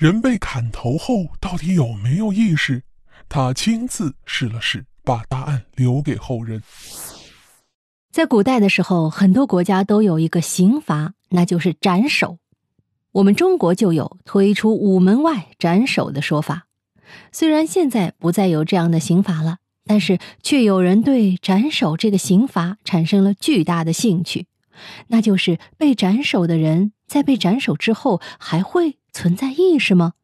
[0.00, 2.82] 人被砍头后到底有没有意识？
[3.28, 6.62] 他亲自试了试，把答案留给后人。
[8.10, 12.38] 在古代的时候，很多国家都有一个刑罚，那就是斩首。
[13.12, 16.66] 我们中国就有推出午门外斩首的说法。
[17.30, 24.46] 虽然现在不再有这样的刑罚了，但是却有人对斩首这个刑罚产生了巨大的兴趣。
[25.08, 30.14] 那就是被斩首的人在被斩首之后还会存在意识吗？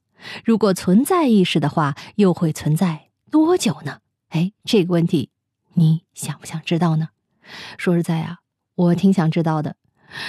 [0.44, 3.98] 如果存在意识的话，又会存在多久呢？
[4.30, 5.30] 哎，这个问题
[5.74, 7.08] 你想不想知道呢？
[7.78, 8.38] 说实在啊，
[8.74, 9.76] 我挺想知道的。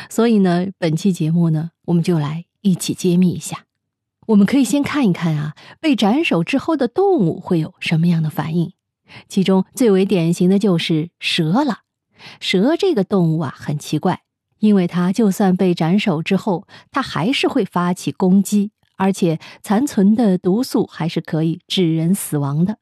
[0.10, 3.66] 所以呢，本期节目呢，我们就来一起揭秘一下。
[4.28, 8.74] 我们可以先看一看啊，被斩首之后的动物会有什么样的反应。
[9.30, 11.84] 其中最为典型的就是蛇了。
[12.40, 14.22] 蛇这个动物啊，很奇怪，
[14.60, 22.78] 因为它就算被斩首之后，它还是会发起攻击，而且残存的毒素还是可以致人死亡的。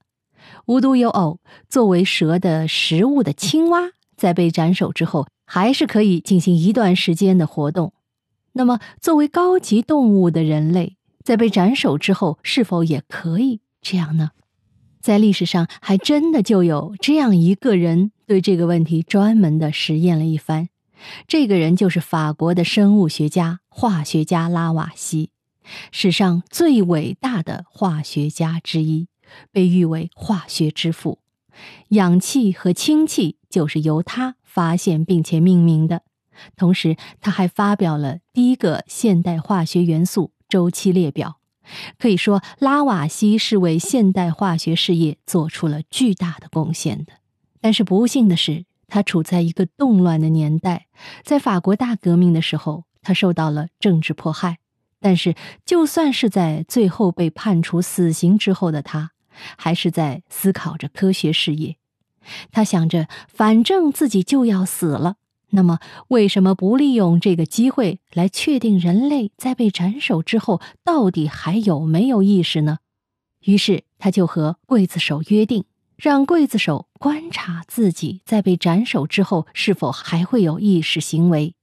[0.65, 7.93] 无独有偶，作为蛇的食物的青蛙，在被斩首之后，还是可以进行一段时间的活动。
[8.54, 14.32] 那么，作为高级动物的人类，在被斩首之后，是否也可以这样呢？
[15.01, 18.12] 在历史上，还真的就有这样一个人。
[18.27, 20.70] 对这个问题专门的实验了一番，
[21.27, 25.29] 这个人就是法国的生物学家、化学家拉瓦锡，
[25.91, 29.07] 史上最伟大的化学家之一，
[29.51, 31.20] 被誉为化学之父。
[31.90, 36.01] 氧气和氢气就是由他发现并且命名的。
[36.57, 41.39] 同时，他还发表了第一个现代化学元素周期列表。
[41.98, 47.13] 可以说，拉瓦锡是为现代化学事业做出了巨大的贡献的。
[47.66, 50.85] 但是不幸的是，他处在一个动乱的年代，
[51.24, 54.60] 在法国大革命的时候，他受到了政治迫害。
[54.99, 55.34] 但是，
[55.66, 59.13] 就算是在最后被判处死刑之后的他，
[59.57, 61.77] 还是在思考着科学事业。
[62.52, 65.16] 他想着，反正自己就要死了，
[65.50, 65.79] 那么
[66.09, 72.78] 为什么不利用这个机会来确定人类在被斩首之后到底还有没有意识呢？
[73.45, 75.66] 于是，他就和刽子手约定。
[75.97, 81.56] 让刽子手观察自己在被斩首之后是否还会有意识行为，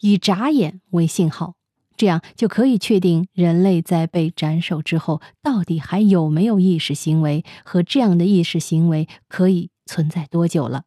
[0.00, 1.54] 以眨眼为信号，
[1.96, 10.84] 这样就可以确定人类在被斩首之后到底还有没有意识行为和这样的意识行为可以存在多久了。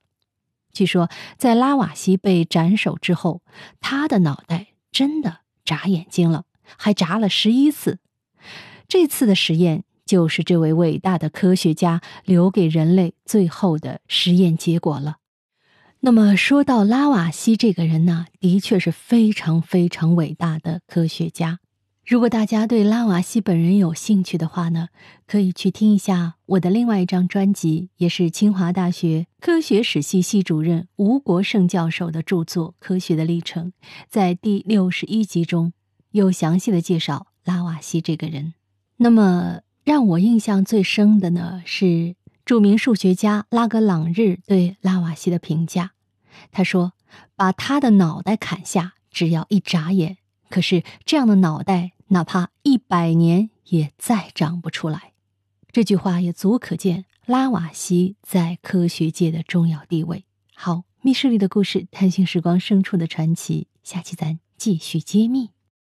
[0.71, 3.41] 据说，在拉瓦锡被斩首之后，
[3.79, 6.45] 他的脑袋真的眨眼睛了，
[6.77, 7.99] 还眨了十一次。
[8.87, 9.83] 这次的实验。
[10.13, 15.17] 就是这位伟大的科学家留给人类最后的实验结果了。
[16.01, 21.61] 那么说到拉瓦锡这个人呢，的确是非常非常伟大的科学家。
[22.05, 24.89] 如果大家对拉瓦锡本人有兴趣的话呢，
[25.25, 33.69] 可以去听一下我的另外一张专辑，也是清华大学科学史系系主任吴国胜教授的著作《科学的历程》，
[34.07, 35.73] 在第六十一集中
[36.11, 38.53] 有详细的介绍拉瓦锡这个人。
[38.97, 39.61] 那么。
[39.83, 45.91] 让我印象最深的呢，是著名数学家拉格朗日对拉瓦锡的评价。
[46.51, 46.93] 他说
[47.35, 50.17] ：“把他的脑袋砍下，只要一眨眼。
[50.49, 55.13] 可是这样的脑袋，哪怕一百年也再长不出来。”
[55.71, 60.25] 这句话也足可见拉瓦锡在科学界的重要地位。
[60.53, 65.52] 好，密室里的故事，探寻时光深处的传奇，下期咱继续揭秘。